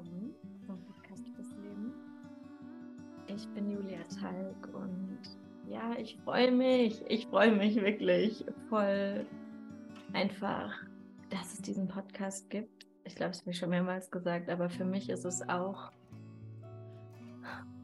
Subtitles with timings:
[0.00, 0.34] willkommen
[0.66, 1.92] zum Podcast fürs Leben.
[3.26, 5.18] Ich bin Julia Talg und
[5.68, 9.26] ja, ich freue mich, ich freue mich wirklich voll
[10.12, 10.72] einfach,
[11.28, 12.86] dass es diesen Podcast gibt.
[13.04, 15.90] Ich glaube, es habe ich schon mehrmals gesagt, aber für mich ist es auch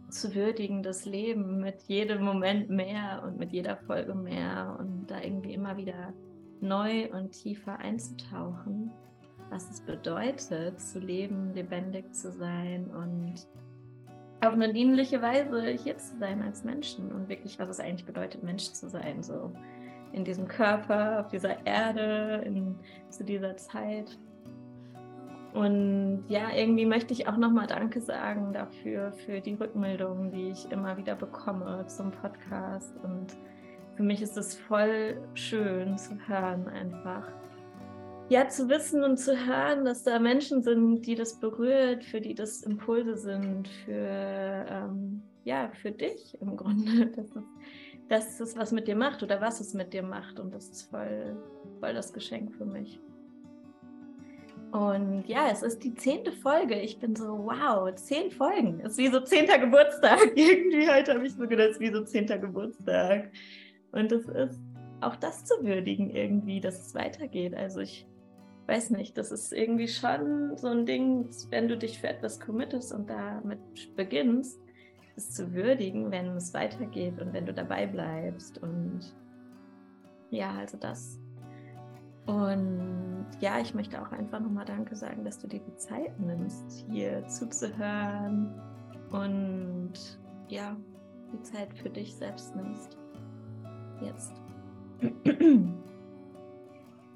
[0.09, 5.21] zu würdigen, das Leben mit jedem Moment mehr und mit jeder Folge mehr und da
[5.21, 6.15] irgendwie immer wieder
[6.61, 8.91] neu und tiefer einzutauchen
[9.51, 13.47] was es bedeutet, zu leben, lebendig zu sein und
[14.41, 18.43] auf eine dienliche Weise hier zu sein als Menschen und wirklich, was es eigentlich bedeutet,
[18.43, 19.53] Mensch zu sein, so
[20.13, 22.77] in diesem Körper, auf dieser Erde, in,
[23.11, 24.19] zu dieser Zeit.
[25.53, 30.71] Und ja, irgendwie möchte ich auch nochmal Danke sagen dafür, für die Rückmeldungen, die ich
[30.71, 32.95] immer wieder bekomme zum Podcast.
[33.03, 33.37] Und
[33.97, 37.27] für mich ist es voll schön zu hören, einfach,
[38.29, 42.35] ja, zu wissen und zu hören, dass da Menschen sind, die das berührt, für die
[42.35, 47.45] das Impulse sind, für, ähm, ja, für dich im Grunde, dass es,
[48.09, 50.41] dass es was mit dir macht oder was es mit dir macht.
[50.41, 51.37] Und das ist voll,
[51.81, 53.01] voll das Geschenk für mich.
[54.73, 56.75] Und ja, es ist die zehnte Folge.
[56.81, 58.81] Ich bin so, wow, zehn Folgen.
[58.81, 60.19] Es ist wie so zehnter Geburtstag.
[60.35, 63.31] Irgendwie heute habe ich so gedacht, es ist wie so zehnter Geburtstag.
[63.93, 64.61] Und es ist
[65.01, 67.55] auch das zu würdigen irgendwie, dass es weitergeht.
[67.55, 68.07] Also ich
[68.67, 72.93] weiß nicht, das ist irgendwie schon so ein Ding, wenn du dich für etwas committest
[72.93, 74.61] und damit beginnst,
[75.17, 78.59] es zu würdigen, wenn es weitergeht und wenn du dabei bleibst.
[78.63, 79.15] Und
[80.31, 81.19] ja, also das.
[82.27, 86.85] Und ja, ich möchte auch einfach nochmal Danke sagen, dass du dir die Zeit nimmst,
[86.91, 88.53] hier zuzuhören
[89.13, 89.93] und
[90.49, 90.77] ja,
[91.33, 92.99] die Zeit für dich selbst nimmst.
[94.01, 94.33] Jetzt.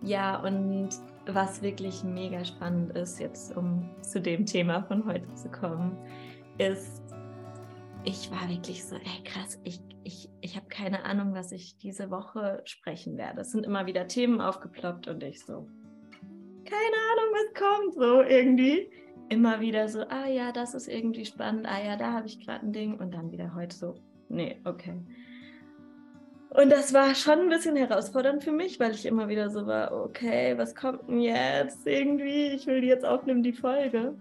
[0.03, 0.89] Ja, und
[1.27, 5.97] was wirklich mega spannend ist, jetzt um zu dem Thema von heute zu kommen,
[6.59, 7.03] ist,
[8.05, 12.11] ich war wirklich so, ey krass, ich, ich, ich habe keine Ahnung, was ich diese
[12.11, 13.43] Woche sprechen werde.
[13.43, 15.69] Es sind immer wieder Themen aufgeploppt und ich so,
[16.65, 18.91] keine Ahnung, was kommt, so irgendwie.
[19.29, 22.67] Immer wieder so, ah ja, das ist irgendwie spannend, ah ja, da habe ich gerade
[22.67, 23.95] ein Ding und dann wieder heute so,
[24.29, 25.01] nee, okay.
[26.51, 29.93] Und das war schon ein bisschen herausfordernd für mich, weil ich immer wieder so war,
[29.93, 32.49] okay, was kommt denn jetzt irgendwie?
[32.49, 34.17] Ich will jetzt aufnehmen, die Folge.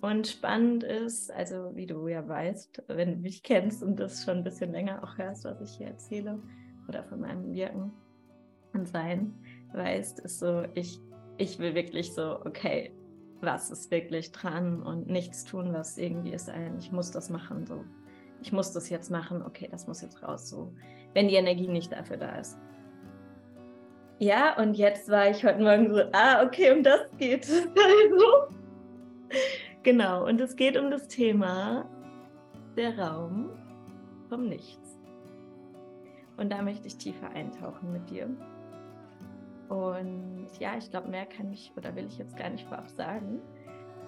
[0.00, 4.38] Und spannend ist, also wie du ja weißt, wenn du mich kennst und das schon
[4.38, 6.40] ein bisschen länger auch hörst, was ich hier erzähle
[6.88, 7.92] oder von meinem Wirken
[8.72, 9.34] und Sein,
[9.74, 11.00] weißt, ist so, ich,
[11.36, 12.94] ich will wirklich so, okay,
[13.40, 17.66] was ist wirklich dran und nichts tun, was irgendwie ist ein, ich muss das machen,
[17.66, 17.84] so.
[18.42, 20.72] Ich muss das jetzt machen, okay, das muss jetzt raus, so
[21.14, 22.58] wenn die Energie nicht dafür da ist.
[24.18, 27.66] Ja, und jetzt war ich heute Morgen so, ah, okay, um das geht es.
[27.74, 28.54] Also,
[29.82, 31.88] genau, und es geht um das Thema
[32.76, 33.50] der Raum
[34.28, 34.98] vom Nichts.
[36.36, 38.28] Und da möchte ich tiefer eintauchen mit dir.
[39.68, 43.40] Und ja, ich glaube, mehr kann ich oder will ich jetzt gar nicht vorab sagen.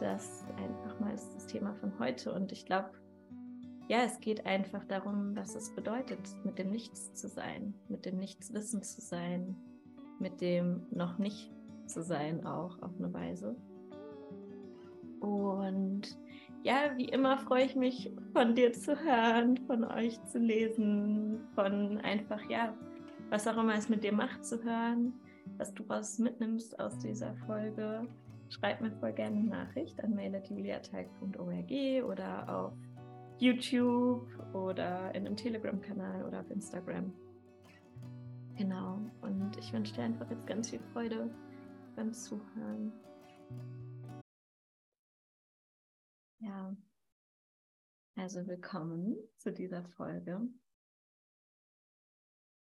[0.00, 2.32] Das einfach mal ist das Thema von heute.
[2.32, 2.90] Und ich glaube,
[3.92, 8.16] ja, es geht einfach darum, was es bedeutet, mit dem Nichts zu sein, mit dem
[8.16, 9.54] Nichtswissen zu sein,
[10.18, 11.52] mit dem noch nicht
[11.84, 13.54] zu sein auch auf eine Weise.
[15.20, 16.16] Und
[16.62, 21.98] ja, wie immer freue ich mich, von dir zu hören, von euch zu lesen, von
[21.98, 22.74] einfach, ja,
[23.28, 25.12] was auch immer es mit dir macht zu hören,
[25.58, 28.08] was du was mitnimmst aus dieser Folge.
[28.48, 32.72] Schreib mir voll gerne eine Nachricht an mail.juliateig.org oder auf
[33.42, 37.12] YouTube oder in einem Telegram-Kanal oder auf Instagram.
[38.54, 39.00] Genau.
[39.20, 41.28] Und ich wünsche dir einfach jetzt ganz viel Freude
[41.96, 42.92] beim Zuhören.
[46.38, 46.76] Ja.
[48.14, 50.40] Also willkommen zu dieser Folge.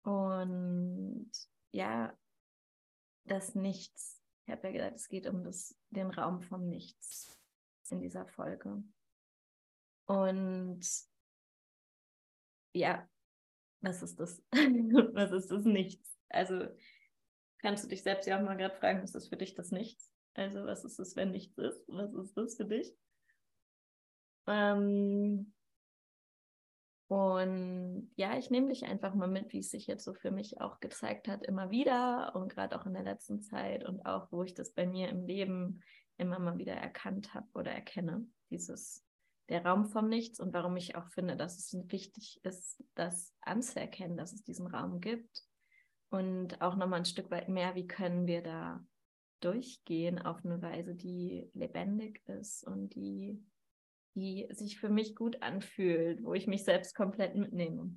[0.04, 1.32] Und
[1.72, 2.14] ja,
[3.24, 4.22] das Nichts.
[4.46, 7.40] Ich habe ja gesagt, es geht um das, den Raum vom Nichts
[7.90, 8.84] in dieser Folge.
[10.08, 10.80] Und
[12.74, 13.08] ja,
[13.82, 14.42] was ist das?
[14.52, 16.18] was ist das Nichts?
[16.30, 16.68] Also
[17.60, 20.12] kannst du dich selbst ja auch mal gerade fragen, was ist für dich das Nichts?
[20.34, 21.84] Also was ist es, wenn nichts ist?
[21.88, 22.96] Was ist das für dich?
[24.46, 25.54] Ähm,
[27.08, 30.60] und ja, ich nehme dich einfach mal mit, wie es sich jetzt so für mich
[30.62, 34.44] auch gezeigt hat, immer wieder und gerade auch in der letzten Zeit und auch, wo
[34.44, 35.82] ich das bei mir im Leben
[36.18, 39.07] immer mal wieder erkannt habe oder erkenne, dieses
[39.50, 44.18] der Raum vom Nichts und warum ich auch finde, dass es wichtig ist, das anzuerkennen,
[44.18, 45.44] dass es diesen Raum gibt
[46.10, 48.86] und auch nochmal ein Stück weit mehr, wie können wir da
[49.40, 53.42] durchgehen auf eine Weise, die lebendig ist und die,
[54.16, 57.96] die sich für mich gut anfühlt, wo ich mich selbst komplett mitnehme.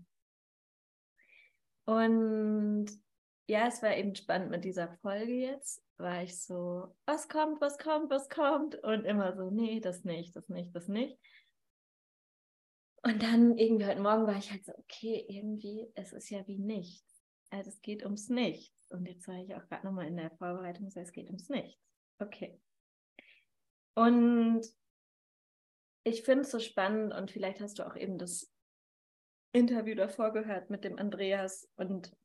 [1.86, 2.86] Und
[3.48, 7.78] ja, es war eben spannend mit dieser Folge jetzt, war ich so, was kommt, was
[7.78, 11.18] kommt, was kommt und immer so, nee, das nicht, das nicht, das nicht.
[13.02, 16.58] Und dann irgendwie heute Morgen war ich halt so, okay, irgendwie, es ist ja wie
[16.58, 17.24] nichts.
[17.50, 18.90] Also es geht ums Nichts.
[18.90, 21.80] Und jetzt war ich auch gerade nochmal in der Vorbereitung, es geht ums Nichts.
[22.18, 22.60] Okay.
[23.94, 24.62] Und
[26.04, 28.52] ich finde es so spannend und vielleicht hast du auch eben das
[29.52, 32.16] Interview davor gehört mit dem Andreas und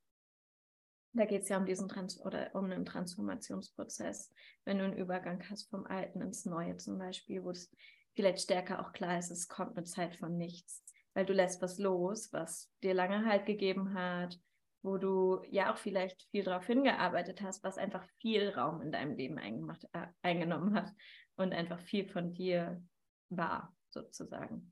[1.14, 4.34] da geht es ja um diesen Trans oder um einen Transformationsprozess,
[4.66, 7.72] wenn du einen Übergang hast vom Alten ins Neue zum Beispiel, wo es
[8.16, 10.84] vielleicht stärker auch klar ist, es kommt eine Zeit von nichts,
[11.14, 14.40] weil du lässt was los, was dir lange Halt gegeben hat,
[14.82, 19.16] wo du ja auch vielleicht viel darauf hingearbeitet hast, was einfach viel Raum in deinem
[19.16, 20.92] Leben äh, eingenommen hat
[21.36, 22.82] und einfach viel von dir
[23.30, 24.72] war, sozusagen.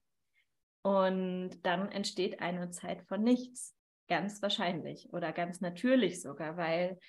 [0.84, 3.76] Und dann entsteht eine Zeit von nichts,
[4.08, 7.00] ganz wahrscheinlich oder ganz natürlich sogar, weil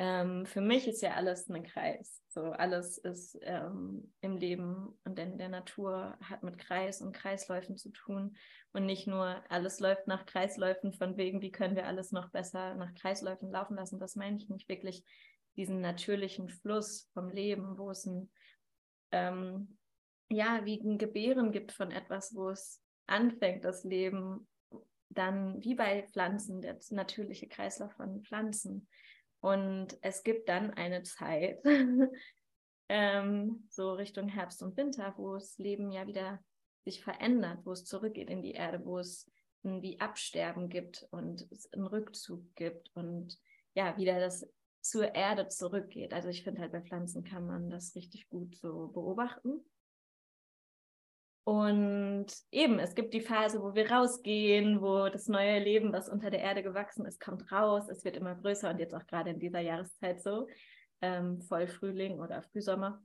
[0.00, 2.22] ähm, für mich ist ja alles ein Kreis.
[2.28, 7.76] So alles ist ähm, im Leben und in der Natur hat mit Kreis und Kreisläufen
[7.76, 8.34] zu tun
[8.72, 12.76] und nicht nur alles läuft nach Kreisläufen von wegen, wie können wir alles noch besser
[12.76, 14.00] nach Kreisläufen laufen lassen.
[14.00, 15.04] Das meine ich nicht wirklich
[15.56, 18.30] diesen natürlichen Fluss vom Leben, wo es ein
[19.12, 19.76] ähm,
[20.30, 24.48] ja wie ein Gebären gibt von etwas, wo es anfängt, das Leben
[25.10, 28.88] dann wie bei Pflanzen, der natürliche Kreislauf von Pflanzen.
[29.40, 31.60] Und es gibt dann eine Zeit,
[32.88, 36.42] ähm, so Richtung Herbst und Winter, wo das Leben ja wieder
[36.84, 39.30] sich verändert, wo es zurückgeht in die Erde, wo es
[39.64, 43.38] ein wie Absterben gibt und es einen Rückzug gibt und
[43.74, 44.46] ja, wieder das
[44.80, 46.14] zur Erde zurückgeht.
[46.14, 49.62] Also ich finde halt bei Pflanzen kann man das richtig gut so beobachten.
[51.44, 56.30] Und eben, es gibt die Phase, wo wir rausgehen, wo das neue Leben, was unter
[56.30, 57.88] der Erde gewachsen ist, kommt raus.
[57.88, 60.46] Es wird immer größer und jetzt auch gerade in dieser Jahreszeit so,
[61.00, 63.02] ähm, Vollfrühling oder Frühsommer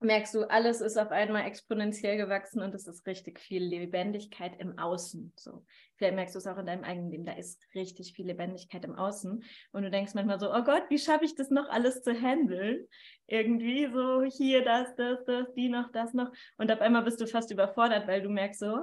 [0.00, 4.78] merkst du, alles ist auf einmal exponentiell gewachsen und es ist richtig viel Lebendigkeit im
[4.78, 5.32] Außen.
[5.36, 5.64] So.
[5.96, 8.94] Vielleicht merkst du es auch in deinem eigenen Leben, da ist richtig viel Lebendigkeit im
[8.94, 9.42] Außen.
[9.72, 12.86] Und du denkst manchmal so, oh Gott, wie schaffe ich das noch alles zu handeln?
[13.26, 16.30] Irgendwie so hier, das, das, das, die noch, das noch.
[16.56, 18.78] Und auf einmal bist du fast überfordert, weil du merkst so,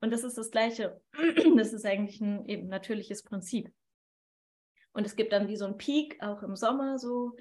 [0.00, 1.00] und das ist das Gleiche.
[1.56, 3.70] Das ist eigentlich ein eben natürliches Prinzip.
[4.92, 7.36] Und es gibt dann wie so ein Peak, auch im Sommer so,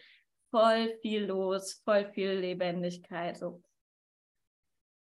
[0.52, 3.38] voll viel los, voll viel Lebendigkeit.
[3.38, 3.62] So.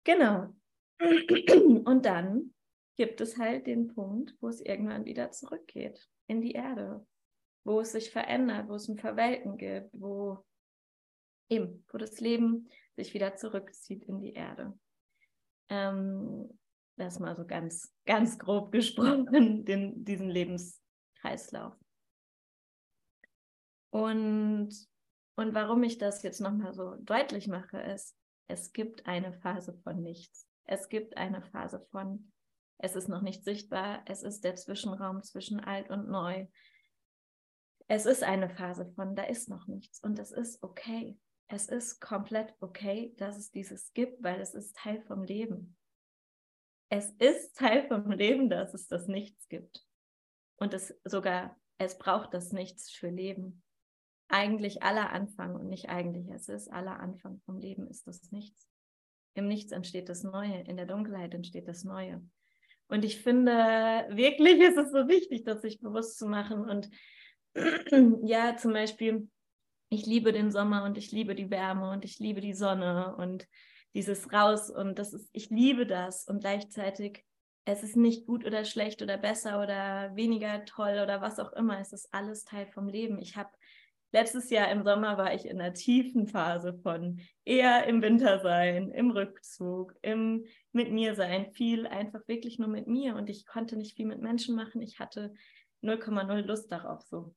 [0.04, 0.56] Genau.
[1.00, 2.54] Und dann
[2.98, 7.06] gibt es halt den Punkt, wo es irgendwann wieder zurückgeht in die Erde,
[7.66, 10.44] wo es sich verändert, wo es ein Verwelken gibt, wo
[11.50, 14.78] eben, wo das Leben sich wieder zurückzieht in die Erde.
[15.70, 16.58] Ähm,
[16.98, 19.26] das mal so ganz, ganz grob gesprochen,
[19.66, 21.74] den, diesen Lebenskreislauf.
[23.92, 24.70] Und
[25.36, 28.18] und warum ich das jetzt nochmal so deutlich mache, ist,
[28.48, 30.48] es gibt eine Phase von nichts.
[30.66, 32.32] Es gibt eine Phase von,
[32.78, 36.48] es ist noch nicht sichtbar, es ist der Zwischenraum zwischen alt und neu.
[37.88, 41.18] Es ist eine Phase von, da ist noch nichts und es ist okay.
[41.48, 45.77] Es ist komplett okay, dass es dieses gibt, weil es ist Teil vom Leben.
[46.89, 49.86] Es ist Teil vom Leben, dass es das Nichts gibt.
[50.58, 53.64] Und es sogar, es braucht das Nichts für Leben
[54.27, 58.67] eigentlich aller Anfang und nicht eigentlich, es ist aller Anfang vom Leben, ist das Nichts.
[59.36, 62.24] Im Nichts entsteht das Neue, in der Dunkelheit entsteht das Neue.
[62.88, 63.51] Und ich finde,
[64.10, 66.70] wirklich ist es so wichtig, das sich bewusst zu machen.
[66.70, 66.89] Und
[68.27, 69.29] ja, zum Beispiel,
[69.89, 73.48] ich liebe den Sommer und ich liebe die Wärme und ich liebe die Sonne und
[73.94, 77.24] dieses Raus und das ist, ich liebe das und gleichzeitig
[77.65, 81.79] es ist nicht gut oder schlecht oder besser oder weniger toll oder was auch immer.
[81.79, 83.17] Es ist alles Teil vom Leben.
[83.17, 83.50] Ich habe
[84.15, 88.91] Letztes Jahr im Sommer war ich in einer tiefen Phase von eher im Winter sein,
[88.91, 93.75] im Rückzug, im mit mir sein, viel einfach wirklich nur mit mir und ich konnte
[93.75, 94.81] nicht viel mit Menschen machen.
[94.81, 95.34] Ich hatte
[95.84, 97.36] 0,0 Lust darauf so.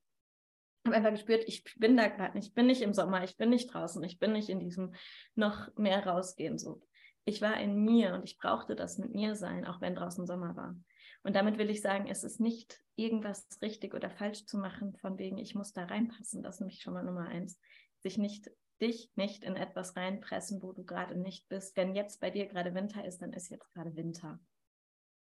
[0.85, 3.35] Ich habe einfach gespürt, ich bin da gerade nicht, ich bin nicht im Sommer, ich
[3.35, 4.93] bin nicht draußen, ich bin nicht in diesem
[5.35, 6.81] noch mehr rausgehen so.
[7.25, 10.55] Ich war in mir und ich brauchte das mit mir sein, auch wenn draußen Sommer
[10.55, 10.77] war.
[11.23, 15.17] Und damit will ich sagen, es ist nicht irgendwas richtig oder falsch zu machen, von
[15.17, 16.43] wegen, ich muss da reinpassen.
[16.43, 17.59] Das ist nämlich schon mal Nummer eins.
[17.99, 18.49] Sich nicht,
[18.81, 21.75] dich nicht in etwas reinpressen, wo du gerade nicht bist.
[21.75, 24.39] Wenn jetzt bei dir gerade Winter ist, dann ist jetzt gerade Winter.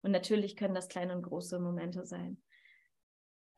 [0.03, 2.41] Und natürlich können das kleine und große Momente sein.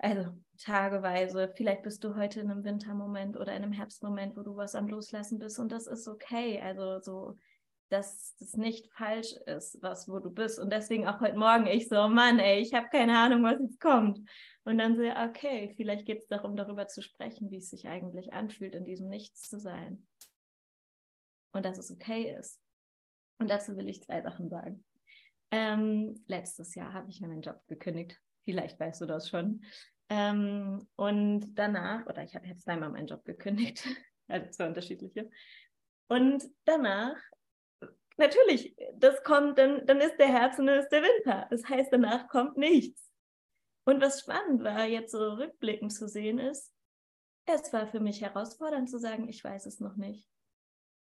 [0.01, 4.55] Also tageweise, vielleicht bist du heute in einem Wintermoment oder in einem Herbstmoment, wo du
[4.55, 6.61] was am Loslassen bist und das ist okay.
[6.61, 7.37] Also so,
[7.89, 10.59] dass das nicht falsch ist, was wo du bist.
[10.59, 13.79] Und deswegen auch heute Morgen ich so, Mann, ey, ich habe keine Ahnung, was jetzt
[13.79, 14.19] kommt.
[14.63, 18.33] Und dann so, okay, vielleicht geht es darum, darüber zu sprechen, wie es sich eigentlich
[18.33, 20.07] anfühlt, in diesem Nichts zu sein.
[21.51, 22.61] Und dass es okay ist.
[23.39, 24.85] Und dazu will ich zwei Sachen sagen.
[25.51, 28.19] Ähm, letztes Jahr habe ich meinen Job gekündigt.
[28.43, 29.63] Vielleicht weißt du das schon.
[30.09, 33.87] Ähm, und danach, oder ich habe jetzt zweimal meinen Job gekündigt,
[34.27, 35.29] also zwei unterschiedliche.
[36.07, 37.15] Und danach,
[38.19, 41.47] natürlich, das kommt, dann, dann ist der Herbst und dann ist der Winter.
[41.49, 43.09] Das heißt, danach kommt nichts.
[43.85, 46.73] Und was spannend war, jetzt so rückblickend zu sehen, ist,
[47.45, 50.29] es war für mich herausfordernd zu sagen, ich weiß es noch nicht.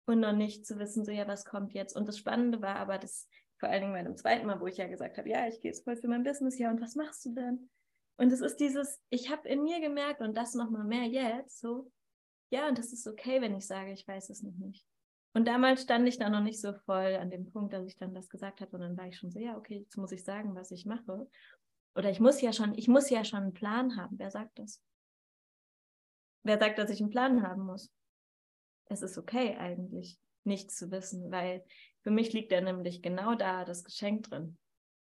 [0.06, 1.96] Und noch nicht zu wissen, so ja, was kommt jetzt.
[1.96, 3.26] Und das Spannende war aber, dass
[3.58, 5.70] vor allen Dingen bei dem zweiten Mal, wo ich ja gesagt habe, ja, ich gehe
[5.70, 7.70] jetzt voll für mein Business, ja, und was machst du denn?
[8.18, 11.90] Und es ist dieses, ich habe in mir gemerkt und das nochmal mehr jetzt, so,
[12.50, 14.86] ja, und das ist okay, wenn ich sage, ich weiß es noch nicht.
[15.34, 18.14] Und damals stand ich da noch nicht so voll an dem Punkt, dass ich dann
[18.14, 20.70] das gesagt habe, dann war ich schon so, ja, okay, jetzt muss ich sagen, was
[20.70, 21.28] ich mache.
[21.96, 24.16] Oder ich muss ja schon, ich muss ja schon einen Plan haben.
[24.16, 24.80] Wer sagt das?
[26.44, 27.92] Wer sagt, dass ich einen Plan haben muss?
[28.86, 31.64] Es ist okay eigentlich, nichts zu wissen, weil
[32.02, 34.56] für mich liegt ja nämlich genau da das Geschenk drin.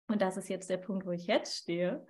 [0.08, 2.06] Und das ist jetzt der Punkt, wo ich jetzt stehe,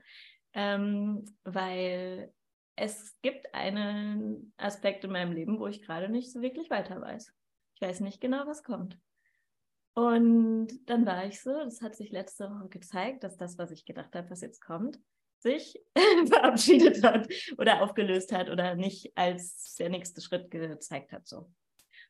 [0.54, 2.32] ähm, weil
[2.74, 7.32] es gibt einen Aspekt in meinem Leben, wo ich gerade nicht so wirklich weiter weiß.
[7.80, 8.99] Ich weiß nicht genau, was kommt.
[9.94, 13.87] Und dann war ich so, das hat sich letzte Woche gezeigt, dass das, was ich
[13.87, 15.00] gedacht habe, was jetzt kommt,
[15.38, 15.82] sich
[16.28, 21.26] verabschiedet hat oder aufgelöst hat oder nicht als der nächste Schritt gezeigt hat.
[21.26, 21.50] So.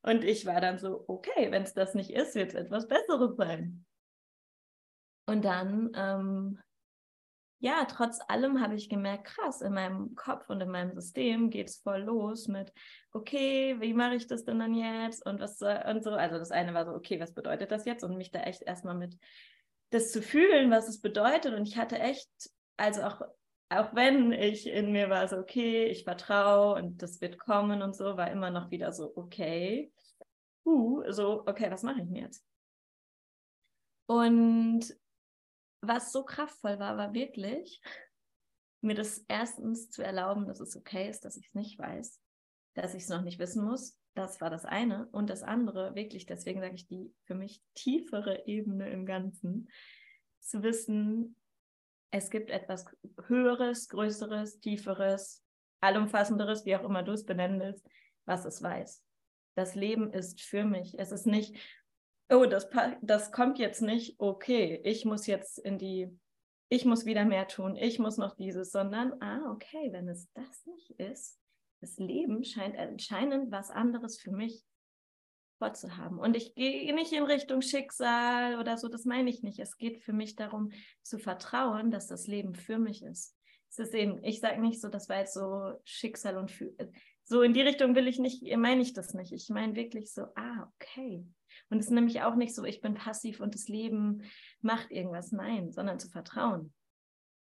[0.02, 3.36] Und ich war dann so, okay, wenn es das nicht ist, wird es etwas Besseres
[3.36, 3.86] sein.
[5.26, 6.58] Und dann ähm,
[7.62, 11.68] ja, trotz allem habe ich gemerkt, krass, in meinem Kopf und in meinem System geht
[11.68, 12.72] es voll los mit,
[13.12, 16.10] okay, wie mache ich das denn dann jetzt und was und so.
[16.10, 18.02] Also das eine war so, okay, was bedeutet das jetzt?
[18.02, 19.18] Und mich da echt erstmal mit
[19.90, 21.52] das zu fühlen, was es bedeutet.
[21.52, 22.30] Und ich hatte echt,
[22.78, 23.20] also auch,
[23.68, 27.94] auch wenn ich in mir war so, okay, ich vertraue und das wird kommen und
[27.94, 29.92] so, war immer noch wieder so, okay,
[30.64, 32.42] uh, so, okay, was mache ich denn jetzt?
[34.06, 34.99] Und
[35.80, 37.80] was so kraftvoll war, war wirklich,
[38.80, 42.20] mir das erstens zu erlauben, dass es okay ist, dass ich es nicht weiß,
[42.74, 43.98] dass ich es noch nicht wissen muss.
[44.14, 45.08] Das war das eine.
[45.12, 49.68] Und das andere, wirklich, deswegen sage ich die für mich tiefere Ebene im Ganzen,
[50.40, 51.36] zu wissen,
[52.10, 52.86] es gibt etwas
[53.26, 55.44] Höheres, Größeres, Tieferes,
[55.80, 57.86] Allumfassenderes, wie auch immer du es benennen willst,
[58.24, 59.04] was es weiß.
[59.54, 60.98] Das Leben ist für mich.
[60.98, 61.56] Es ist nicht,
[62.30, 62.68] oh, das,
[63.02, 66.08] das kommt jetzt nicht, okay, ich muss jetzt in die,
[66.68, 70.66] ich muss wieder mehr tun, ich muss noch dieses, sondern, ah, okay, wenn es das
[70.66, 71.38] nicht ist,
[71.80, 74.62] das Leben scheint anscheinend was anderes für mich
[75.58, 76.18] vorzuhaben.
[76.18, 79.58] Und ich gehe nicht in Richtung Schicksal oder so, das meine ich nicht.
[79.58, 80.70] Es geht für mich darum
[81.02, 83.36] zu vertrauen, dass das Leben für mich ist.
[83.70, 86.72] Es ist eben, ich sage nicht so, das war jetzt so Schicksal und für,
[87.24, 89.32] so in die Richtung will ich nicht, meine ich das nicht.
[89.32, 91.24] Ich meine wirklich so, ah, okay,
[91.68, 94.22] und es ist nämlich auch nicht so, ich bin passiv und das Leben
[94.60, 95.32] macht irgendwas.
[95.32, 96.72] Nein, sondern zu vertrauen,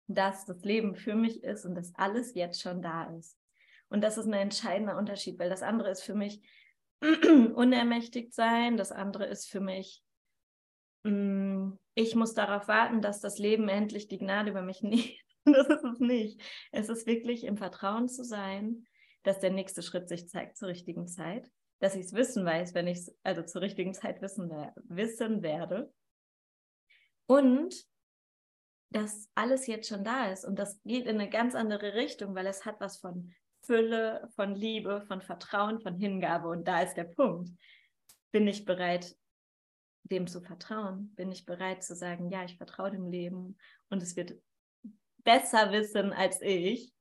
[0.07, 3.37] dass das Leben für mich ist und dass alles jetzt schon da ist.
[3.89, 6.41] Und das ist ein entscheidender Unterschied, weil das andere ist für mich
[7.01, 10.03] unermächtigt sein, das andere ist für mich,
[11.03, 15.13] mm, ich muss darauf warten, dass das Leben endlich die Gnade über mich nimmt.
[15.45, 16.41] Das ist es nicht.
[16.73, 18.85] Es ist wirklich im Vertrauen zu sein,
[19.23, 22.87] dass der nächste Schritt sich zeigt zur richtigen Zeit dass ich es wissen weiß, wenn
[22.87, 24.49] ich es also zur richtigen Zeit wissen,
[24.87, 25.93] wissen werde.
[27.27, 27.75] Und
[28.89, 30.45] dass alles jetzt schon da ist.
[30.45, 34.55] Und das geht in eine ganz andere Richtung, weil es hat was von Fülle, von
[34.55, 36.47] Liebe, von Vertrauen, von Hingabe.
[36.47, 37.51] Und da ist der Punkt.
[38.31, 39.15] Bin ich bereit,
[40.03, 41.13] dem zu vertrauen?
[41.15, 43.57] Bin ich bereit zu sagen, ja, ich vertraue dem Leben
[43.89, 44.39] und es wird
[45.23, 46.93] besser wissen als ich,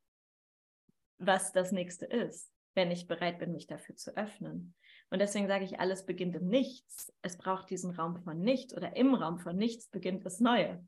[1.18, 2.50] was das nächste ist?
[2.76, 4.75] Wenn ich bereit bin, mich dafür zu öffnen.
[5.11, 7.12] Und deswegen sage ich, alles beginnt im Nichts.
[7.23, 10.85] Es braucht diesen Raum von Nichts oder im Raum von Nichts beginnt das Neue.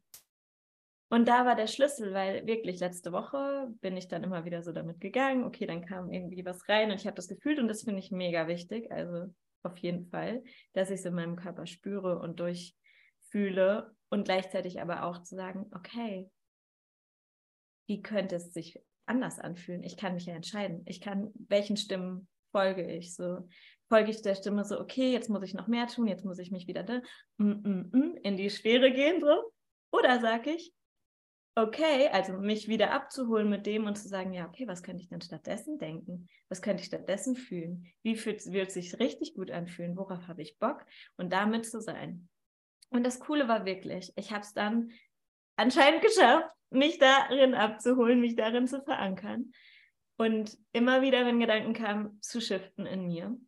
[1.10, 4.72] Und da war der Schlüssel, weil wirklich letzte Woche bin ich dann immer wieder so
[4.72, 5.44] damit gegangen.
[5.44, 8.10] Okay, dann kam irgendwie was rein und ich habe das gefühlt und das finde ich
[8.10, 8.92] mega wichtig.
[8.92, 14.82] Also auf jeden Fall, dass ich es in meinem Körper spüre und durchfühle und gleichzeitig
[14.82, 16.30] aber auch zu sagen, okay,
[17.86, 18.78] wie könnte es sich
[19.08, 19.82] anders anfühlen.
[19.82, 20.82] Ich kann mich ja entscheiden.
[20.86, 23.14] Ich kann, welchen Stimmen folge ich?
[23.14, 23.48] So
[23.88, 26.50] folge ich der Stimme so, okay, jetzt muss ich noch mehr tun, jetzt muss ich
[26.50, 27.00] mich wieder da,
[27.38, 29.52] mm, mm, mm, in die Schwere gehen, so.
[29.90, 30.72] Oder sage ich,
[31.54, 35.08] okay, also mich wieder abzuholen mit dem und zu sagen, ja, okay, was könnte ich
[35.08, 36.28] denn stattdessen denken?
[36.48, 37.86] Was könnte ich stattdessen fühlen?
[38.02, 39.96] Wie fühlt, wird es sich richtig gut anfühlen?
[39.96, 40.84] Worauf habe ich Bock?
[41.16, 42.28] Und damit zu sein.
[42.90, 44.92] Und das Coole war wirklich, ich habe es dann
[45.58, 49.52] anscheinend geschafft, mich darin abzuholen, mich darin zu verankern
[50.16, 53.38] und immer wieder, wenn Gedanken kamen, zu shiften in mir.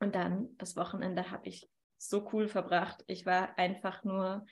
[0.00, 3.02] Und dann, das Wochenende habe ich so cool verbracht.
[3.08, 4.46] Ich war einfach nur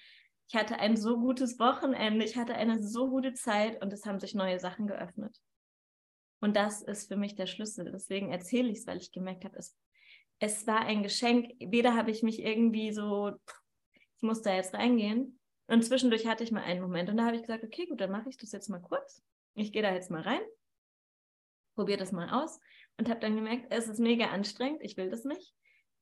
[0.48, 4.20] ich hatte ein so gutes Wochenende, ich hatte eine so gute Zeit und es haben
[4.20, 5.36] sich neue Sachen geöffnet.
[6.40, 7.90] Und das ist für mich der Schlüssel.
[7.90, 9.76] Deswegen erzähle ich es, weil ich gemerkt habe, es,
[10.38, 11.52] es war ein Geschenk.
[11.58, 13.32] Weder habe ich mich irgendwie so,
[14.16, 15.40] ich muss da jetzt reingehen.
[15.68, 18.10] Und zwischendurch hatte ich mal einen Moment und da habe ich gesagt, okay, gut, dann
[18.10, 19.22] mache ich das jetzt mal kurz.
[19.54, 20.40] Ich gehe da jetzt mal rein,
[21.74, 22.60] probiere das mal aus
[22.98, 25.54] und habe dann gemerkt, es ist mega anstrengend, ich will das nicht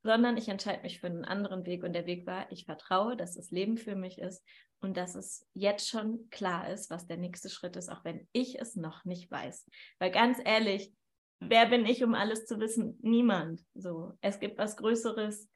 [0.04, 1.83] sondern ich entscheide mich für einen anderen Weg.
[1.83, 4.44] Und der Weg war, ich vertraue, dass das Leben für mich ist
[4.80, 8.61] und dass es jetzt schon klar ist, was der nächste Schritt ist, auch wenn ich
[8.61, 9.66] es noch nicht weiß.
[9.99, 10.92] Weil ganz ehrlich,
[11.40, 12.99] wer bin ich, um alles zu wissen?
[13.00, 13.62] Niemand.
[13.75, 15.49] So, es gibt was Größeres,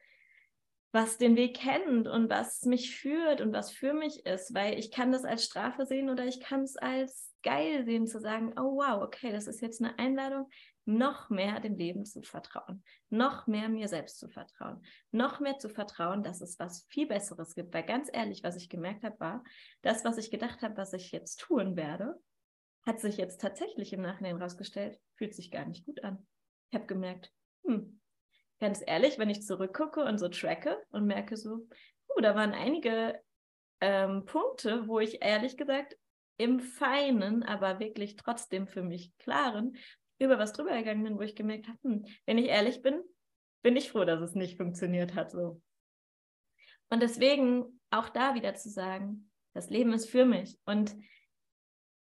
[0.91, 4.91] was den Weg kennt und was mich führt und was für mich ist, weil ich
[4.91, 8.77] kann das als Strafe sehen oder ich kann es als geil sehen, zu sagen, oh
[8.77, 10.49] wow, okay, das ist jetzt eine Einladung,
[10.85, 15.69] noch mehr dem Leben zu vertrauen, noch mehr mir selbst zu vertrauen, noch mehr zu
[15.69, 17.73] vertrauen, dass es was viel Besseres gibt.
[17.73, 19.43] Weil ganz ehrlich, was ich gemerkt habe, war,
[19.83, 22.19] das, was ich gedacht habe, was ich jetzt tun werde,
[22.85, 26.25] hat sich jetzt tatsächlich im Nachhinein herausgestellt, fühlt sich gar nicht gut an.
[26.71, 27.31] Ich habe gemerkt,
[27.65, 27.98] hm,
[28.59, 31.67] ganz ehrlich, wenn ich zurückgucke und so tracke und merke so,
[32.15, 33.19] uh, da waren einige
[33.81, 35.97] ähm, Punkte, wo ich ehrlich gesagt
[36.37, 39.75] im Feinen, aber wirklich trotzdem für mich klaren
[40.19, 43.01] über was drüber gegangen bin, wo ich gemerkt habe, hm, wenn ich ehrlich bin,
[43.61, 45.31] bin ich froh, dass es nicht funktioniert hat.
[45.31, 45.61] So.
[46.89, 50.57] Und deswegen auch da wieder zu sagen, das Leben ist für mich.
[50.65, 50.95] Und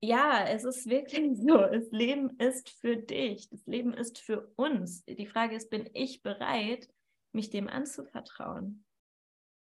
[0.02, 1.58] ja, es ist wirklich so.
[1.58, 3.50] Das Leben ist für dich.
[3.50, 5.04] Das Leben ist für uns.
[5.06, 6.90] Die Frage ist, bin ich bereit,
[7.32, 8.86] mich dem anzuvertrauen?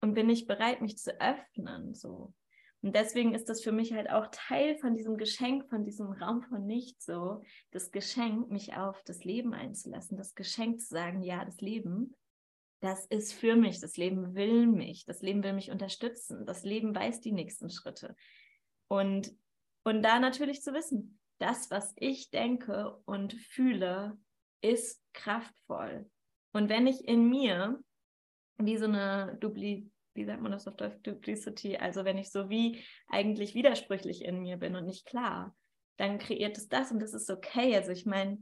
[0.00, 1.94] Und bin ich bereit, mich zu öffnen?
[1.94, 2.34] So.
[2.82, 6.42] Und deswegen ist das für mich halt auch Teil von diesem Geschenk, von diesem Raum
[6.42, 11.46] von Nichts so, das Geschenk, mich auf das Leben einzulassen, das Geschenk zu sagen, ja,
[11.46, 12.14] das Leben,
[12.80, 16.94] das ist für mich, das Leben will mich, das Leben will mich unterstützen, das Leben
[16.94, 18.14] weiß die nächsten Schritte.
[18.86, 19.34] Und,
[19.84, 24.18] und da natürlich zu wissen, das, was ich denke und fühle,
[24.60, 26.10] ist kraftvoll.
[26.52, 27.80] Und wenn ich in mir
[28.58, 32.48] wie so eine Dupli wie sagt man das auf Deutsch, Duplicity, also wenn ich so
[32.48, 35.56] wie eigentlich widersprüchlich in mir bin und nicht klar,
[35.96, 37.74] dann kreiert es das und das ist okay.
[37.76, 38.38] Also ich meine,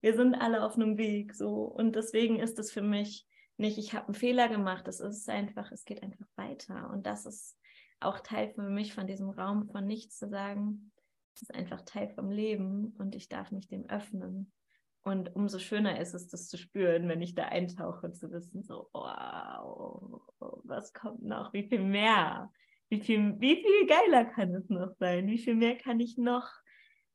[0.00, 3.92] wir sind alle auf einem Weg so und deswegen ist es für mich nicht, ich
[3.92, 7.56] habe einen Fehler gemacht, es ist einfach, es geht einfach weiter und das ist
[8.00, 10.92] auch Teil für mich von diesem Raum von nichts zu sagen,
[11.34, 14.52] es ist einfach Teil vom Leben und ich darf mich dem öffnen
[15.08, 18.90] und umso schöner ist es, das zu spüren, wenn ich da eintauche, zu wissen, so,
[18.92, 20.20] wow,
[20.64, 21.52] was kommt noch?
[21.54, 22.52] Wie viel mehr?
[22.90, 25.26] Wie viel, wie viel geiler kann es noch sein?
[25.26, 26.46] Wie viel mehr kann ich noch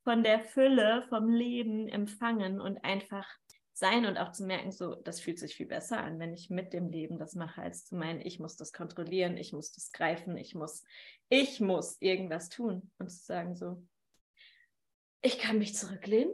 [0.03, 3.27] von der Fülle, vom Leben empfangen und einfach
[3.73, 6.73] sein und auch zu merken, so, das fühlt sich viel besser an, wenn ich mit
[6.73, 10.37] dem Leben das mache, als zu meinen, ich muss das kontrollieren, ich muss das greifen,
[10.37, 10.83] ich muss,
[11.29, 13.83] ich muss irgendwas tun und zu sagen, so,
[15.21, 16.33] ich kann mich zurücklehnen,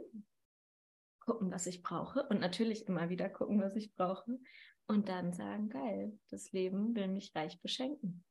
[1.20, 4.38] gucken, was ich brauche und natürlich immer wieder gucken, was ich brauche
[4.86, 8.24] und dann sagen, geil, das Leben will mich reich beschenken.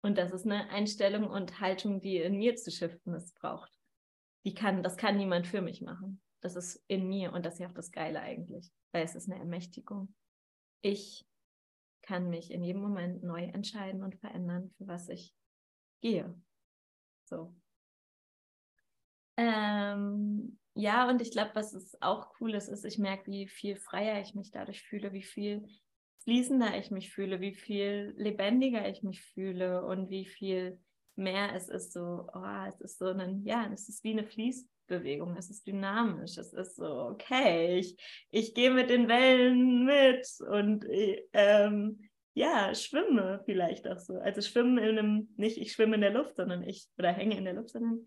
[0.00, 3.70] Und das ist eine Einstellung und Haltung, die in mir zu shiften es braucht.
[4.44, 6.20] Die kann, das kann niemand für mich machen.
[6.42, 9.30] Das ist in mir und das ist ja auch das Geile eigentlich, weil es ist
[9.30, 10.14] eine Ermächtigung.
[10.82, 11.24] Ich
[12.02, 15.34] kann mich in jedem Moment neu entscheiden und verändern, für was ich
[16.00, 16.34] gehe.
[17.24, 17.54] So.
[19.36, 23.76] Ähm, ja, und ich glaube, was es auch cool ist, ist, ich merke, wie viel
[23.76, 25.64] freier ich mich dadurch fühle, wie viel
[26.24, 30.80] fließender ich mich fühle, wie viel lebendiger ich mich fühle und wie viel
[31.16, 35.36] mehr es ist so, oh, es ist so ein, ja, es ist wie eine Fließbewegung,
[35.36, 37.96] es ist dynamisch, es ist so, okay, ich,
[38.30, 40.86] ich gehe mit den Wellen mit und
[41.32, 44.14] ähm, ja, schwimme vielleicht auch so.
[44.14, 47.44] Also schwimmen in einem, nicht ich schwimme in der Luft, sondern ich, oder hänge in
[47.44, 48.06] der Luft, sondern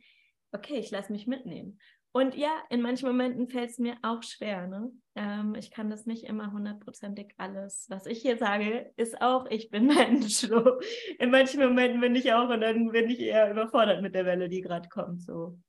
[0.52, 1.80] okay, ich lasse mich mitnehmen.
[2.16, 4.68] Und ja, in manchen Momenten fällt es mir auch schwer.
[4.68, 4.90] Ne?
[5.16, 7.88] Ähm, ich kann das nicht immer hundertprozentig alles.
[7.90, 10.36] Was ich hier sage, ist auch, ich bin Mensch.
[10.36, 10.80] So.
[11.20, 14.48] In manchen Momenten bin ich auch und dann bin ich eher überfordert mit der Welle,
[14.48, 15.24] die gerade kommt.
[15.24, 15.60] So.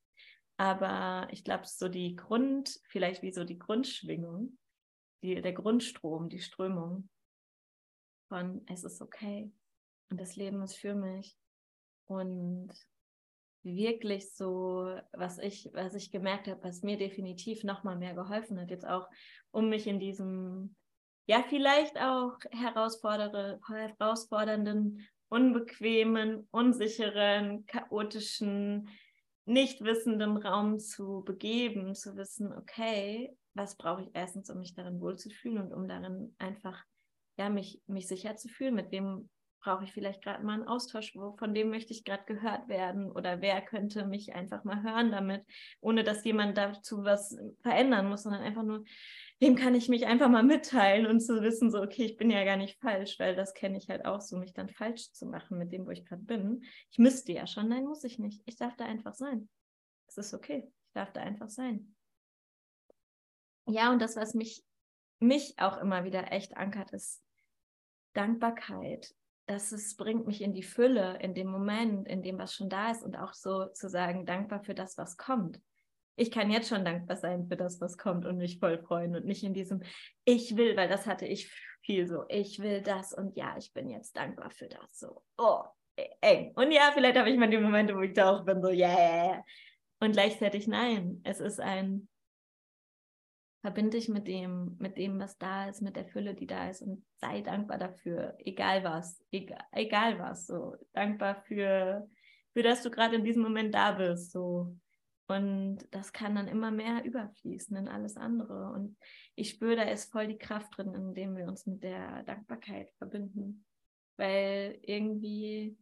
[0.56, 4.56] Aber ich glaube, so die Grund, vielleicht wie so die Grundschwingung,
[5.24, 7.08] die, der Grundstrom, die Strömung
[8.28, 9.50] von es ist okay
[10.10, 11.36] und das Leben ist für mich
[12.06, 12.68] und
[13.66, 18.70] wirklich so, was ich, was ich gemerkt habe, was mir definitiv nochmal mehr geholfen hat,
[18.70, 19.08] jetzt auch,
[19.50, 20.76] um mich in diesem,
[21.26, 28.88] ja, vielleicht auch herausfordernden, unbequemen, unsicheren, chaotischen,
[29.44, 35.00] nicht wissenden Raum zu begeben, zu wissen, okay, was brauche ich erstens, um mich darin
[35.00, 36.84] wohlzufühlen und um darin einfach,
[37.38, 39.28] ja, mich, mich sicher zu fühlen, mit wem
[39.60, 43.10] brauche ich vielleicht gerade mal einen Austausch, wo, von dem möchte ich gerade gehört werden
[43.10, 45.44] oder wer könnte mich einfach mal hören damit,
[45.80, 48.84] ohne dass jemand dazu was verändern muss, sondern einfach nur,
[49.40, 52.44] wem kann ich mich einfach mal mitteilen und zu wissen, so, okay, ich bin ja
[52.44, 55.58] gar nicht falsch, weil das kenne ich halt auch so, mich dann falsch zu machen
[55.58, 56.64] mit dem, wo ich gerade bin.
[56.90, 58.42] Ich müsste ja schon, nein, muss ich nicht.
[58.46, 59.48] Ich darf da einfach sein.
[60.06, 60.64] Es ist okay.
[60.68, 61.94] Ich darf da einfach sein.
[63.68, 64.64] Ja, und das, was mich,
[65.18, 67.22] mich auch immer wieder echt ankert, ist
[68.14, 69.14] Dankbarkeit
[69.46, 72.90] dass es bringt mich in die Fülle, in dem Moment, in dem was schon da
[72.90, 75.60] ist und auch so zu sagen, dankbar für das, was kommt.
[76.16, 79.26] Ich kann jetzt schon dankbar sein für das, was kommt und mich voll freuen und
[79.26, 79.82] nicht in diesem
[80.24, 81.50] Ich will, weil das hatte ich
[81.82, 84.98] viel so, ich will das und ja, ich bin jetzt dankbar für das.
[84.98, 85.62] So, oh,
[85.96, 86.52] e, eng.
[86.56, 89.44] Und ja, vielleicht habe ich mal die Momente, wo ich da auch bin, so, yeah.
[90.00, 92.08] Und gleichzeitig nein, es ist ein
[93.66, 96.82] verbinde dich mit dem, mit dem, was da ist, mit der Fülle, die da ist
[96.82, 102.08] und sei dankbar dafür, egal was, egal, egal was, so dankbar für,
[102.52, 104.76] für dass du gerade in diesem Moment da bist, so.
[105.26, 108.70] Und das kann dann immer mehr überfließen in alles andere.
[108.70, 108.96] Und
[109.34, 113.64] ich spüre, da ist voll die Kraft drin, indem wir uns mit der Dankbarkeit verbinden,
[114.16, 115.76] weil irgendwie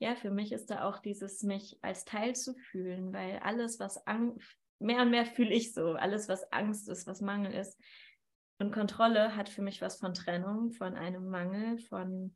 [0.00, 4.04] ja, für mich ist da auch dieses, mich als Teil zu fühlen, weil alles, was
[4.08, 5.92] Angst, mehr und mehr fühle ich so.
[5.92, 7.78] Alles, was Angst ist, was Mangel ist.
[8.58, 12.34] Und Kontrolle hat für mich was von Trennung, von einem Mangel, von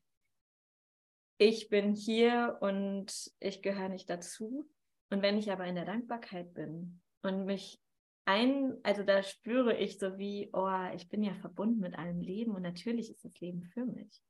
[1.38, 4.70] ich bin hier und ich gehöre nicht dazu.
[5.10, 7.80] Und wenn ich aber in der Dankbarkeit bin und mich
[8.24, 12.54] ein, also da spüre ich so wie, oh, ich bin ja verbunden mit allem Leben
[12.54, 14.22] und natürlich ist das Leben für mich.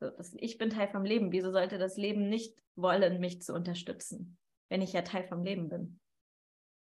[0.00, 1.30] So, das, ich bin Teil vom Leben.
[1.32, 4.36] Wieso sollte das Leben nicht wollen, mich zu unterstützen,
[4.68, 6.00] wenn ich ja Teil vom Leben bin?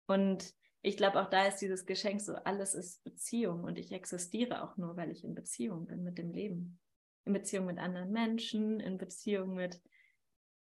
[0.08, 0.54] Und
[0.86, 4.78] ich glaube, auch da ist dieses Geschenk so, alles ist Beziehung und ich existiere auch
[4.78, 6.80] nur, weil ich in Beziehung bin mit dem Leben.
[7.26, 9.82] In Beziehung mit anderen Menschen, in Beziehung mit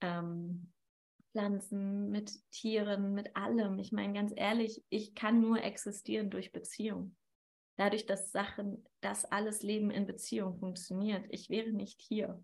[0.03, 0.71] ähm,
[1.33, 3.79] Pflanzen, mit Tieren, mit allem.
[3.79, 7.17] Ich meine, ganz ehrlich, ich kann nur existieren durch Beziehung.
[7.77, 11.25] Dadurch, dass Sachen, dass alles Leben in Beziehung funktioniert.
[11.31, 12.43] Ich wäre nicht hier.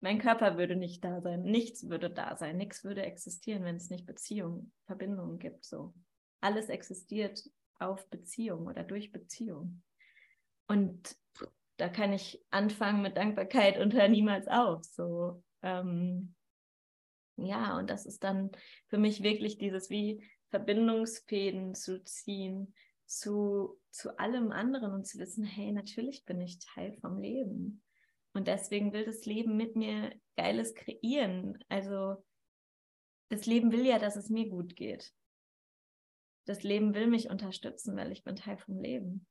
[0.00, 3.88] Mein Körper würde nicht da sein, nichts würde da sein, nichts würde existieren, wenn es
[3.88, 5.64] nicht Beziehung, Verbindungen gibt.
[5.64, 5.94] So
[6.44, 7.42] alles existiert
[7.78, 9.82] auf Beziehung oder durch Beziehung.
[10.68, 11.16] Und
[11.78, 14.84] da kann ich anfangen mit Dankbarkeit und hör niemals auf.
[14.84, 16.34] So, ähm,
[17.36, 18.50] ja, und das ist dann
[18.88, 22.74] für mich wirklich dieses wie Verbindungsfäden zu ziehen
[23.06, 27.82] zu, zu allem anderen und zu wissen, hey, natürlich bin ich Teil vom Leben.
[28.34, 31.58] Und deswegen will das Leben mit mir Geiles kreieren.
[31.68, 32.24] Also
[33.30, 35.12] das Leben will ja, dass es mir gut geht
[36.44, 39.26] das Leben will mich unterstützen, weil ich bin Teil vom Leben.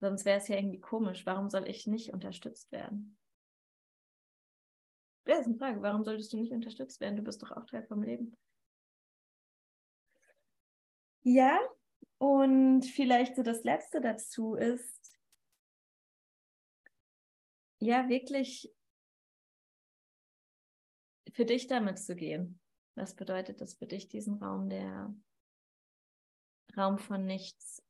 [0.00, 1.26] Sonst wäre es ja irgendwie komisch.
[1.26, 3.18] Warum soll ich nicht unterstützt werden?
[5.24, 5.82] Das ist eine Frage.
[5.82, 7.16] Warum solltest du nicht unterstützt werden?
[7.16, 8.36] Du bist doch auch Teil vom Leben.
[11.22, 11.58] Ja,
[12.18, 15.18] und vielleicht so das Letzte dazu ist,
[17.78, 18.72] ja, wirklich
[21.32, 22.60] für dich damit zu gehen.
[22.94, 25.14] Was bedeutet das für dich, diesen Raum der
[26.76, 27.82] Raum von nichts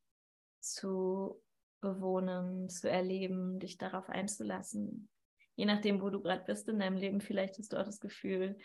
[0.60, 1.40] zu
[1.80, 5.08] bewohnen, zu erleben, dich darauf einzulassen.
[5.56, 8.56] Je nachdem, wo du gerade bist in deinem Leben, vielleicht hast du auch das Gefühl,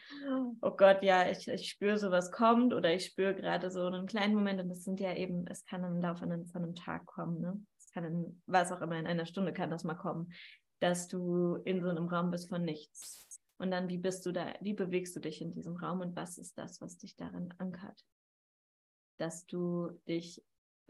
[0.62, 4.36] oh Gott, ja, ich, ich spüre, sowas kommt oder ich spüre gerade so einen kleinen
[4.36, 7.60] Moment und das sind ja eben, es kann im Laufe von einem Tag kommen, ne?
[7.78, 10.32] Es kann in, was auch immer, in einer Stunde kann das mal kommen,
[10.80, 13.42] dass du in so einem Raum bist von nichts.
[13.58, 16.38] Und dann, wie bist du da, wie bewegst du dich in diesem Raum und was
[16.38, 18.06] ist das, was dich darin ankert?
[19.18, 20.44] Dass du dich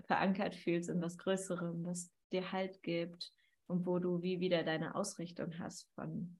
[0.05, 3.33] verankert fühlst in was Größerem, was dir Halt gibt
[3.67, 6.37] und wo du wie wieder deine Ausrichtung hast von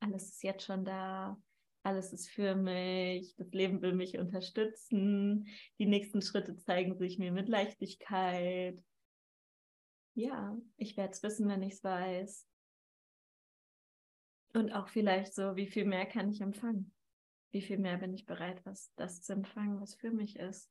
[0.00, 1.40] alles ist jetzt schon da,
[1.82, 5.46] alles ist für mich, das Leben will mich unterstützen,
[5.78, 8.82] die nächsten Schritte zeigen sich mir mit Leichtigkeit.
[10.14, 12.46] Ja, ich werde es wissen, wenn ich es weiß.
[14.54, 16.95] Und auch vielleicht so, wie viel mehr kann ich empfangen?
[17.50, 20.70] Wie viel mehr bin ich bereit, was das zu empfangen, was für mich ist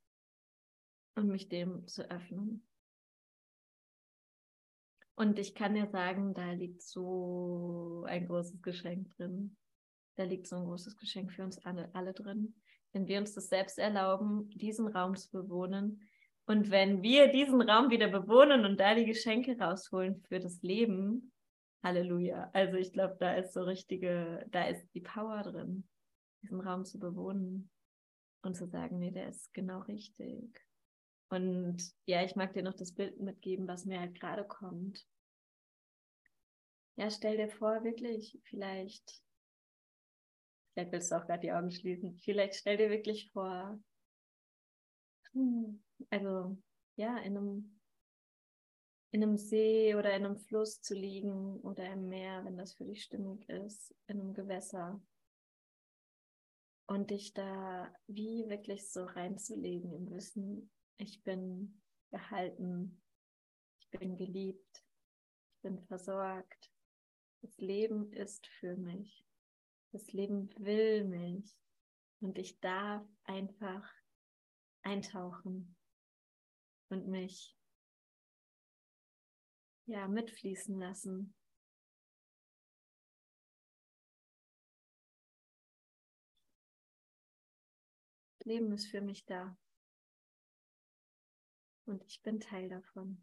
[1.14, 2.66] und mich dem zu öffnen.
[5.14, 9.56] Und ich kann dir sagen, da liegt so ein großes Geschenk drin.
[10.16, 12.54] Da liegt so ein großes Geschenk für uns alle, alle drin.
[12.92, 16.08] wenn wir uns das selbst erlauben, diesen Raum zu bewohnen.
[16.46, 21.32] Und wenn wir diesen Raum wieder bewohnen und da die Geschenke rausholen für das Leben,
[21.82, 22.50] Halleluja.
[22.52, 25.84] Also ich glaube, da ist so richtige, da ist die Power drin,
[26.42, 27.70] diesen Raum zu bewohnen
[28.42, 30.60] und zu sagen, nee, der ist genau richtig.
[31.28, 35.06] Und ja, ich mag dir noch das Bild mitgeben, was mir halt gerade kommt.
[36.96, 39.22] Ja, stell dir vor, wirklich, vielleicht,
[40.72, 43.78] vielleicht willst du auch gerade die Augen schließen, vielleicht stell dir wirklich vor,
[45.32, 46.56] hm, also
[46.96, 47.80] ja, in einem,
[49.10, 52.84] in einem See oder in einem Fluss zu liegen oder im Meer, wenn das für
[52.84, 55.02] dich stimmig ist, in einem Gewässer
[56.86, 63.02] und dich da wie wirklich so reinzulegen im Wissen, ich bin gehalten,
[63.80, 64.84] ich bin geliebt,
[65.54, 66.70] ich bin versorgt.
[67.42, 69.24] Das Leben ist für mich.
[69.92, 71.56] Das Leben will mich.
[72.20, 73.88] Und ich darf einfach
[74.82, 75.76] eintauchen
[76.88, 77.56] und mich
[79.86, 81.35] ja mitfließen lassen.
[88.46, 89.56] Leben ist für mich da.
[91.84, 93.20] Und ich bin Teil davon.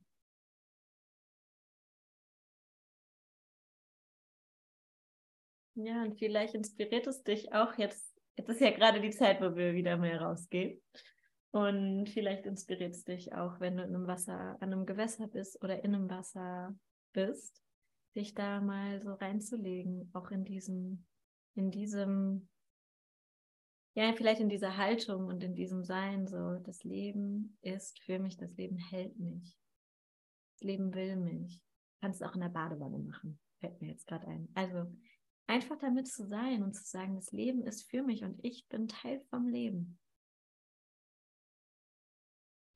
[5.75, 8.13] Ja, und vielleicht inspiriert es dich auch jetzt.
[8.35, 10.81] Jetzt ist ja gerade die Zeit, wo wir wieder mehr rausgehen.
[11.51, 15.61] Und vielleicht inspiriert es dich auch, wenn du in einem Wasser, an einem Gewässer bist
[15.63, 16.75] oder in einem Wasser
[17.13, 17.63] bist,
[18.15, 21.05] dich da mal so reinzulegen, auch in diesem,
[21.55, 22.49] in diesem
[23.95, 28.37] ja, vielleicht in dieser Haltung und in diesem Sein, so, das Leben ist für mich,
[28.37, 29.55] das Leben hält mich.
[30.55, 31.61] Das Leben will mich.
[32.01, 34.49] Kannst du auch in der Badewanne machen, fällt mir jetzt gerade ein.
[34.55, 34.91] Also
[35.47, 38.87] einfach damit zu sein und zu sagen, das Leben ist für mich und ich bin
[38.87, 39.99] Teil vom Leben.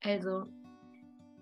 [0.00, 0.46] Also,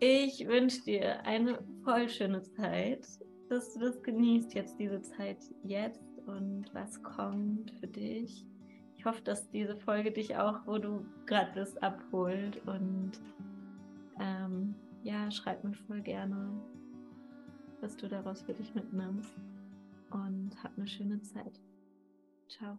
[0.01, 3.07] ich wünsche dir eine voll schöne Zeit,
[3.51, 8.47] dass du das genießt, jetzt diese Zeit jetzt und was kommt für dich
[9.07, 12.61] hoffe, dass diese Folge dich auch, wo du gerade bist, abholt.
[12.67, 13.13] Und
[14.21, 16.51] ähm, ja, schreib mir voll gerne,
[17.81, 19.35] was du daraus für dich mitnimmst.
[20.11, 21.61] Und hab eine schöne Zeit.
[22.49, 22.79] Ciao.